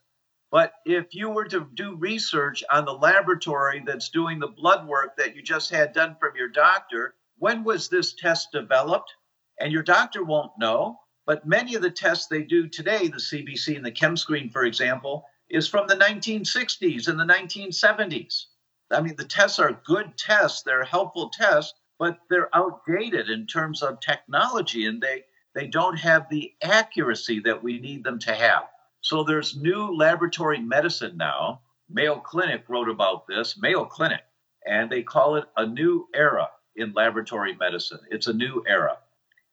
[0.52, 5.16] But if you were to do research on the laboratory that's doing the blood work
[5.18, 9.14] that you just had done from your doctor, when was this test developed?
[9.60, 11.00] And your doctor won't know.
[11.26, 14.66] But many of the tests they do today, the CBC and the chem screen, for
[14.66, 18.46] example, is from the 1960s and the 1970s.
[18.90, 23.84] I mean, the tests are good tests, they're helpful tests, but they're outdated in terms
[23.84, 28.64] of technology and they they don't have the accuracy that we need them to have.
[29.02, 31.62] So there's new laboratory medicine now.
[31.90, 34.24] Mayo Clinic wrote about this, Mayo Clinic,
[34.66, 38.00] and they call it a new era in laboratory medicine.
[38.10, 38.98] It's a new era.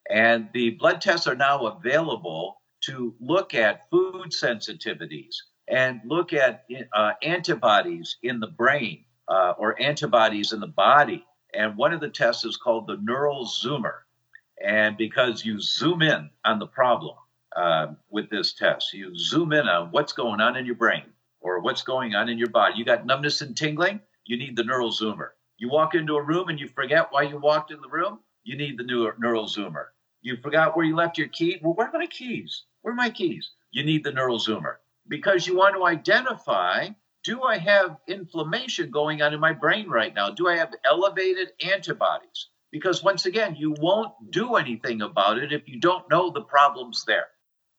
[0.09, 5.35] And the blood tests are now available to look at food sensitivities
[5.69, 11.27] and look at uh, antibodies in the brain uh, or antibodies in the body.
[11.55, 14.01] And one of the tests is called the neural zoomer.
[14.63, 17.17] And because you zoom in on the problem
[17.57, 21.05] uh, with this test, you zoom in on what's going on in your brain
[21.41, 22.75] or what's going on in your body.
[22.77, 25.31] You got numbness and tingling, you need the neural zoomer.
[25.57, 28.57] You walk into a room and you forget why you walked in the room, you
[28.57, 29.87] need the neural zoomer.
[30.23, 31.59] You forgot where you left your key.
[31.63, 32.65] Well, where are my keys?
[32.83, 33.51] Where are my keys?
[33.71, 34.77] You need the neural zoomer
[35.09, 36.89] because you want to identify
[37.29, 40.31] do I have inflammation going on in my brain right now?
[40.31, 42.49] Do I have elevated antibodies?
[42.71, 47.05] because once again, you won't do anything about it if you don't know the problem's
[47.07, 47.29] there.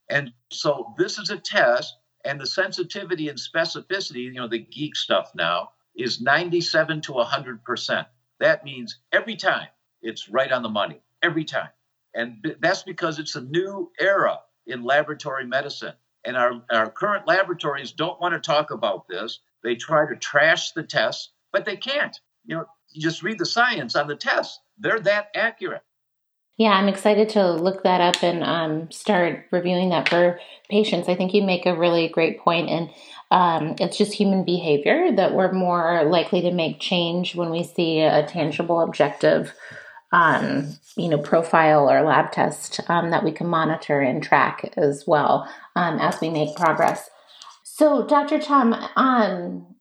[0.10, 4.96] And so this is a test, and the sensitivity and specificity, you know, the geek
[4.96, 8.06] stuff now, is 97 to 100%.
[8.40, 9.68] That means every time
[10.02, 11.70] it's right on the money, every time.
[12.16, 15.94] And that's because it's a new era in laboratory medicine.
[16.26, 19.40] And our, our current laboratories don't want to talk about this.
[19.64, 22.18] They try to trash the tests, but they can't.
[22.46, 25.84] You know, you just read the science on the tests they're that accurate.
[26.58, 31.08] Yeah, I'm excited to look that up and um, start reviewing that for patients.
[31.08, 32.90] I think you make a really great point, and
[33.32, 38.02] um, it's just human behavior that we're more likely to make change when we see
[38.02, 39.54] a tangible, objective,
[40.12, 45.06] um, you know, profile or lab test um, that we can monitor and track as
[45.06, 47.10] well um, as we make progress.
[47.64, 48.40] So, Dr.
[48.40, 49.76] Tom, um,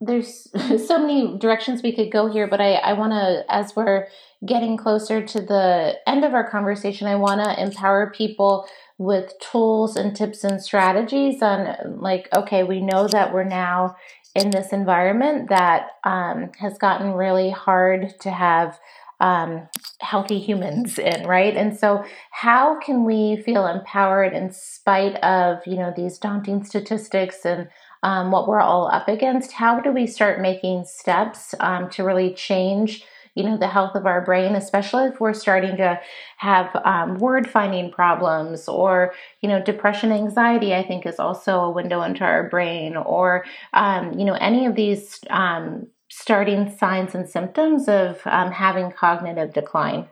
[0.00, 0.48] there's
[0.86, 4.08] so many directions we could go here, but I, I want to, as we're
[4.46, 8.66] getting closer to the end of our conversation, I want to empower people
[8.98, 13.96] with tools and tips and strategies on, like, okay, we know that we're now
[14.34, 18.78] in this environment that um, has gotten really hard to have
[19.20, 19.68] um,
[20.00, 21.56] healthy humans in, right?
[21.56, 27.44] And so, how can we feel empowered in spite of you know these daunting statistics
[27.44, 27.68] and
[28.02, 29.52] um, what we're all up against?
[29.52, 33.04] How do we start making steps um, to really change?
[33.34, 36.00] you know, the health of our brain, especially if we're starting to
[36.36, 41.70] have um, word finding problems or, you know, depression, anxiety, I think is also a
[41.70, 47.28] window into our brain or, um, you know, any of these um, starting signs and
[47.28, 50.08] symptoms of um, having cognitive decline?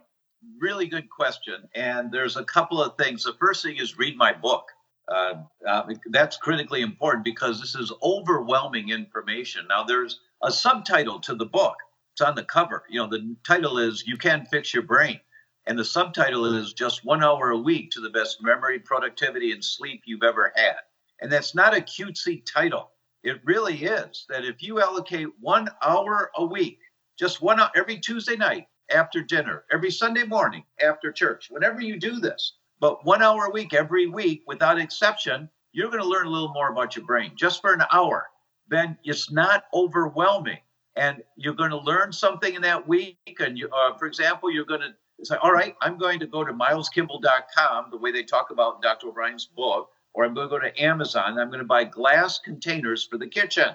[0.61, 1.69] Really good question.
[1.75, 3.23] And there's a couple of things.
[3.23, 4.65] The first thing is read my book.
[5.09, 5.35] Uh,
[5.67, 9.67] uh, that's critically important because this is overwhelming information.
[9.69, 11.77] Now, there's a subtitle to the book.
[12.15, 12.85] It's on the cover.
[12.89, 15.21] You know, the title is "You Can Fix Your Brain,"
[15.67, 19.65] and the subtitle is "Just One Hour a Week to the Best Memory, Productivity, and
[19.65, 20.77] Sleep You've Ever Had."
[21.21, 22.91] And that's not a cutesy title.
[23.23, 26.81] It really is that if you allocate one hour a week,
[27.19, 32.01] just one hour every Tuesday night after dinner, every Sunday morning after church, whenever you
[32.01, 36.27] do this, but one hour a week every week without exception, you're going to learn
[36.27, 38.27] a little more about your brain just for an hour.
[38.69, 40.59] Then it's not overwhelming.
[40.97, 43.17] And you're going to learn something in that week.
[43.39, 46.45] And you, uh, for example, you're going to say, all right, I'm going to go
[46.45, 49.09] to mileskimball.com, the way they talk about Dr.
[49.09, 51.39] O'Bryan's book, or I'm going to go to Amazon.
[51.39, 53.75] I'm going to buy glass containers for the kitchen.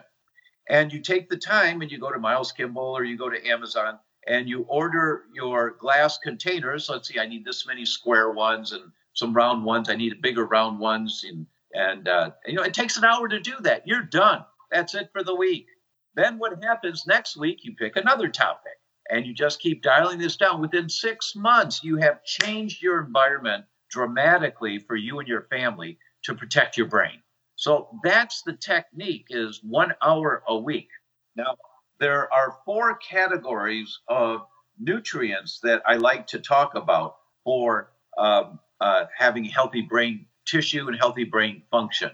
[0.70, 3.48] And you take the time and you go to Miles Kimball or you go to
[3.48, 6.90] Amazon and you order your glass containers.
[6.90, 9.90] Let's see, I need this many square ones and some round ones.
[9.90, 11.24] I need bigger round ones.
[11.28, 13.88] And, and uh, you know, it takes an hour to do that.
[13.88, 14.44] You're done.
[14.72, 15.68] That's it for the week.
[16.16, 17.64] Then what happens next week?
[17.64, 18.74] You pick another topic
[19.10, 20.62] and you just keep dialing this down.
[20.62, 26.36] Within six months, you have changed your environment dramatically for you and your family to
[26.36, 27.22] protect your brain.
[27.55, 30.89] So that's the technique is one hour a week.
[31.36, 31.57] Now,
[31.99, 34.41] there are four categories of
[34.80, 40.97] nutrients that I like to talk about for um, uh, having healthy brain tissue and
[40.97, 42.11] healthy brain function.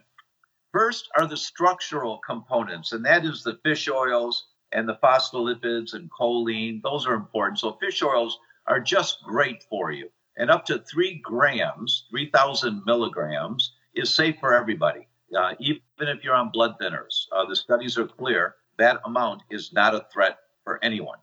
[0.71, 6.09] First are the structural components, and that is the fish oils and the phospholipids and
[6.09, 6.81] choline.
[6.81, 7.59] Those are important.
[7.59, 10.09] So, fish oils are just great for you.
[10.37, 16.35] And up to three grams, 3,000 milligrams, is safe for everybody, uh, even if you're
[16.35, 17.25] on blood thinners.
[17.31, 21.19] Uh, the studies are clear that amount is not a threat for anyone.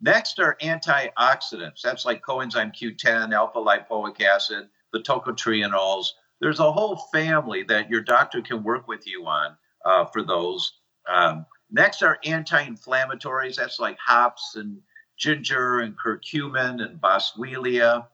[0.00, 1.80] Next are antioxidants.
[1.82, 6.06] That's like coenzyme Q10, alpha lipoic acid, the tocotrienols.
[6.40, 10.72] There's a whole family that your doctor can work with you on uh, for those.
[11.08, 13.56] Um, next are anti-inflammatories.
[13.56, 14.78] That's like hops and
[15.18, 18.06] ginger and curcumin and boswellia.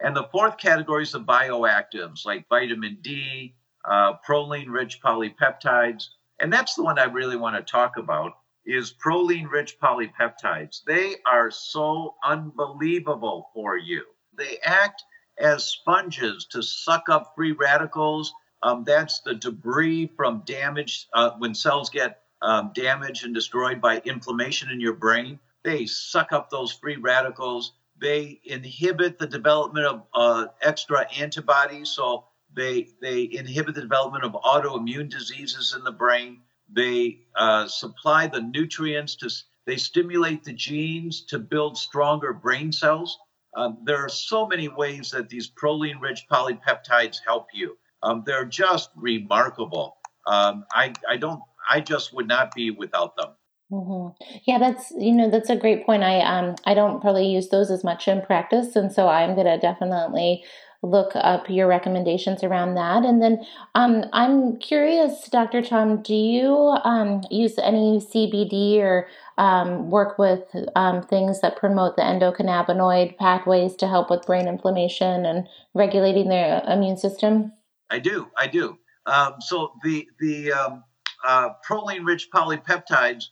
[0.00, 6.08] And the fourth category is the bioactives like vitamin D, uh, proline-rich polypeptides,
[6.40, 8.32] and that's the one I really want to talk about
[8.66, 10.82] is proline-rich polypeptides.
[10.84, 14.04] They are so unbelievable for you.
[14.36, 15.04] They act
[15.38, 18.32] as sponges to suck up free radicals.
[18.62, 23.98] Um, that's the debris from damage uh, when cells get um, damaged and destroyed by
[24.04, 25.38] inflammation in your brain.
[25.62, 31.90] They suck up those free radicals they inhibit the development of uh, extra antibodies.
[31.90, 36.40] So they they inhibit the development of autoimmune diseases in the brain.
[36.72, 39.30] They uh, supply the nutrients to.
[39.66, 43.18] They stimulate the genes to build stronger brain cells.
[43.56, 47.78] Um, there are so many ways that these proline-rich polypeptides help you.
[48.02, 49.96] Um, they're just remarkable.
[50.26, 51.40] Um, I, I don't.
[51.68, 53.30] I just would not be without them.
[53.74, 54.40] Mm-hmm.
[54.44, 56.04] Yeah, that's you know that's a great point.
[56.04, 59.58] I um I don't probably use those as much in practice, and so I'm gonna
[59.58, 60.44] definitely
[60.84, 63.04] look up your recommendations around that.
[63.04, 63.44] And then
[63.74, 65.62] um, I'm curious, Dr.
[65.62, 66.54] Tom, do you
[66.84, 69.08] um, use any CBD or
[69.38, 70.42] um, work with
[70.76, 76.62] um, things that promote the endocannabinoid pathways to help with brain inflammation and regulating their
[76.68, 77.52] immune system?
[77.88, 78.28] I do.
[78.36, 78.78] I do.
[79.06, 80.84] Um, so the the um,
[81.24, 83.24] uh, proline-rich polypeptides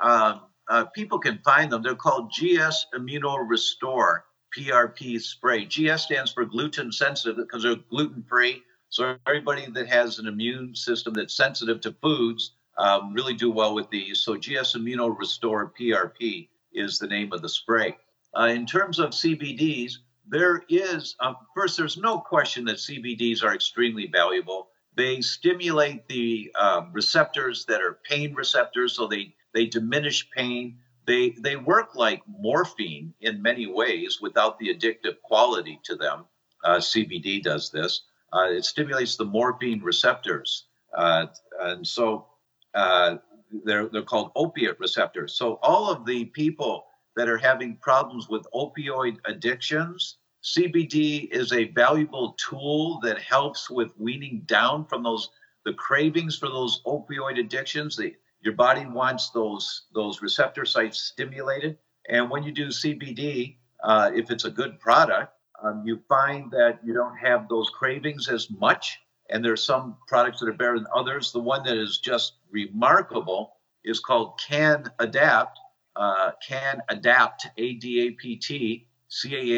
[0.00, 1.82] um, uh, people can find them.
[1.82, 4.24] They're called GS Immuno Restore
[4.56, 5.64] PRP spray.
[5.64, 8.62] GS stands for gluten sensitive because they're gluten free.
[8.90, 13.74] So everybody that has an immune system that's sensitive to foods um, really do well
[13.74, 14.20] with these.
[14.20, 17.96] So GS Immuno Restore PRP is the name of the spray.
[18.38, 19.94] Uh, in terms of CBDs,
[20.28, 21.76] there is um, first.
[21.76, 24.68] There's no question that CBDs are extremely valuable.
[24.94, 30.78] They stimulate the um, receptors that are pain receptors, so they they diminish pain.
[31.06, 36.24] They, they work like morphine in many ways without the addictive quality to them.
[36.64, 38.02] Uh, CBD does this.
[38.32, 40.66] Uh, it stimulates the morphine receptors.
[40.96, 41.26] Uh,
[41.60, 42.26] and so
[42.74, 43.16] uh,
[43.64, 45.34] they're, they're called opiate receptors.
[45.34, 46.84] So all of the people
[47.16, 53.98] that are having problems with opioid addictions, CBD is a valuable tool that helps with
[53.98, 55.30] weaning down from those
[55.64, 57.96] the cravings for those opioid addictions.
[57.96, 61.78] The your body wants those those receptor sites stimulated,
[62.08, 66.78] And when you do CBD, uh, if it's a good product, um, you find that
[66.84, 69.00] you don't have those cravings as much.
[69.30, 71.32] And there's some products that are better than others.
[71.32, 75.56] The one that is just remarkable is called CannAdapt.
[75.96, 79.50] Uh, CannAdapt, A D A P T, C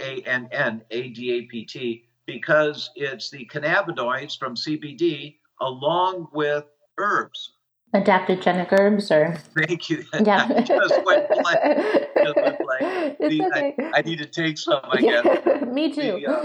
[0.00, 6.28] A N N A D A P T, because it's the cannabinoids from CBD along
[6.32, 6.64] with
[6.98, 7.52] herbs
[7.94, 12.08] adaptogenic herbs or thank you yeah just went blank.
[12.16, 13.18] Just went blank.
[13.18, 13.74] The, okay.
[13.78, 16.44] I, I, need to take some i guess me too the, uh,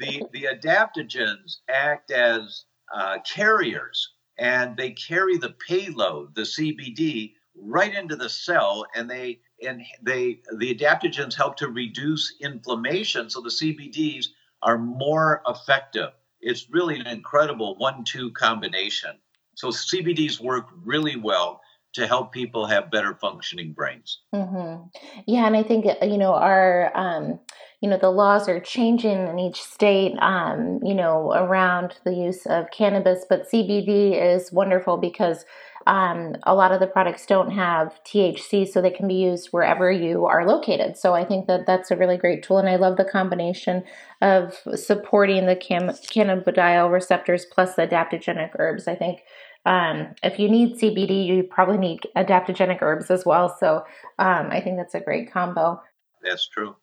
[0.00, 7.94] the, the adaptogens act as uh, carriers and they carry the payload the cbd right
[7.94, 13.50] into the cell and they and they the adaptogens help to reduce inflammation so the
[13.50, 14.26] cbds
[14.62, 16.10] are more effective
[16.40, 19.12] it's really an incredible one-two combination
[19.54, 21.60] so CBDs work really well
[21.94, 24.20] to help people have better functioning brains.
[24.34, 24.84] Mm-hmm.
[25.26, 27.38] Yeah, and I think uh, you know our um,
[27.80, 32.46] you know the laws are changing in each state um, you know around the use
[32.46, 35.44] of cannabis, but CBD is wonderful because
[35.86, 39.90] um, a lot of the products don't have THC, so they can be used wherever
[39.90, 40.96] you are located.
[40.96, 43.82] So I think that that's a really great tool, and I love the combination
[44.20, 48.86] of supporting the cam- cannabidiol receptors plus the adaptogenic herbs.
[48.86, 49.22] I think
[49.64, 53.56] um, if you need CBD, you probably need adaptogenic herbs as well.
[53.58, 53.84] So
[54.18, 55.80] um, I think that's a great combo.
[56.22, 56.76] That's true.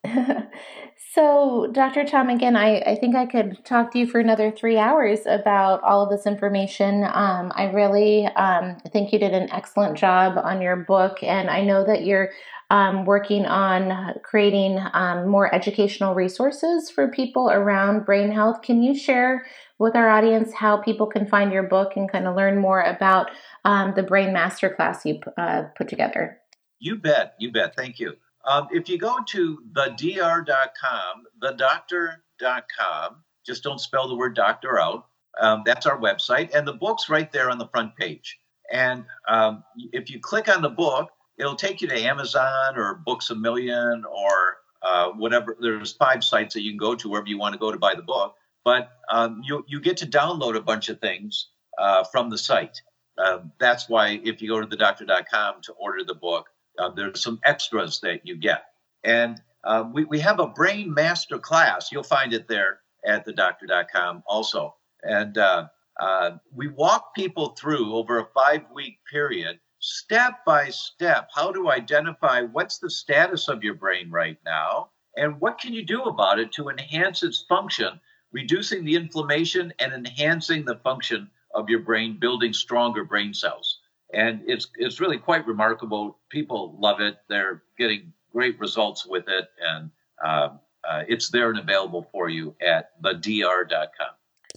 [1.13, 2.03] so, Dr.
[2.03, 5.81] Tom, again, I, I think I could talk to you for another three hours about
[5.83, 7.03] all of this information.
[7.05, 11.63] Um, I really um, think you did an excellent job on your book, and I
[11.63, 12.31] know that you're
[12.69, 18.61] um, working on creating um, more educational resources for people around brain health.
[18.61, 19.45] Can you share
[19.79, 23.31] with our audience how people can find your book and kind of learn more about
[23.65, 26.37] um, the Brain Masterclass you uh, put together?
[26.79, 27.33] You bet.
[27.39, 27.75] You bet.
[27.75, 28.13] Thank you.
[28.45, 33.15] Um, if you go to thedr.com, thedoctor.com,
[33.45, 35.07] just don't spell the word doctor out.
[35.39, 36.53] Um, that's our website.
[36.53, 38.37] And the book's right there on the front page.
[38.71, 39.63] And um,
[39.93, 44.03] if you click on the book, it'll take you to Amazon or Books a Million
[44.05, 45.57] or uh, whatever.
[45.59, 47.95] There's five sites that you can go to wherever you want to go to buy
[47.95, 48.35] the book.
[48.69, 51.47] But um, you, you get to download a bunch of things
[51.79, 52.79] uh, from the site.
[53.17, 56.45] Uh, that's why if you go to thedoctor.com to order the book,
[56.77, 58.65] uh, there's some extras that you get.
[59.03, 61.91] And uh, we, we have a brain master class.
[61.91, 64.75] You'll find it there at thedoctor.com also.
[65.01, 71.31] And uh, uh, we walk people through over a five week period, step by step,
[71.33, 75.83] how to identify what's the status of your brain right now and what can you
[75.83, 77.99] do about it to enhance its function,
[78.31, 83.79] reducing the inflammation and enhancing the function of your brain, building stronger brain cells
[84.13, 86.17] and it's it's really quite remarkable.
[86.29, 87.17] People love it.
[87.27, 89.91] They're getting great results with it, and
[90.25, 94.09] um, uh, it's there and available for you at thedr.com.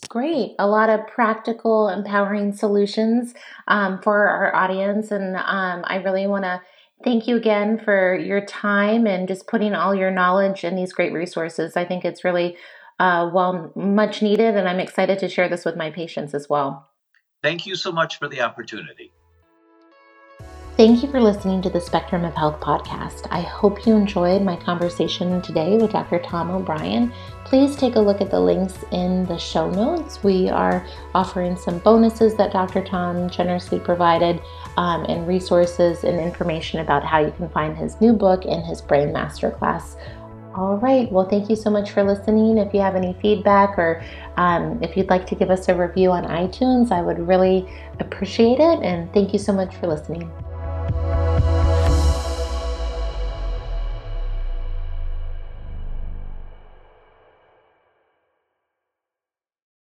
[0.08, 0.54] Great.
[0.58, 3.34] A lot of practical, empowering solutions
[3.68, 5.10] um, for our audience.
[5.10, 6.60] And um, I really want to
[7.04, 11.12] thank you again for your time and just putting all your knowledge and these great
[11.12, 11.76] resources.
[11.76, 12.56] I think it's really,
[12.98, 14.56] uh, well, much needed.
[14.56, 16.88] And I'm excited to share this with my patients as well.
[17.42, 19.12] Thank you so much for the opportunity.
[20.76, 23.28] Thank you for listening to the Spectrum of Health podcast.
[23.30, 26.18] I hope you enjoyed my conversation today with Dr.
[26.18, 27.12] Tom O'Bryan.
[27.44, 30.24] Please take a look at the links in the show notes.
[30.24, 32.82] We are offering some bonuses that Dr.
[32.82, 34.40] Tom generously provided,
[34.78, 38.80] um, and resources and information about how you can find his new book and his
[38.80, 39.96] Brain Masterclass.
[40.54, 41.10] All right.
[41.10, 42.58] Well, thank you so much for listening.
[42.58, 44.02] If you have any feedback or
[44.36, 47.66] um, if you'd like to give us a review on iTunes, I would really
[48.00, 48.82] appreciate it.
[48.82, 50.30] And thank you so much for listening.